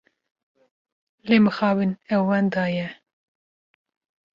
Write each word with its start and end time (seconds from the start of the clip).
Lê 1.27 1.37
mixabin 1.45 1.91
ew 2.13 2.21
wenda 2.29 2.65
ye. 2.75 2.87